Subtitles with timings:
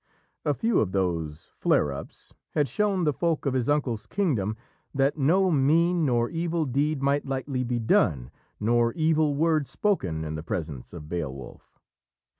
[0.43, 2.11] A few of those flares up
[2.55, 4.57] had shown the folk of his uncle's kingdom
[4.95, 10.33] that no mean nor evil deed might lightly be done, nor evil word spoken in
[10.33, 11.79] the presence of Beowulf.